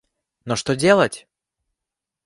Но 0.45 0.55
что 0.55 0.75
делать! 0.75 1.27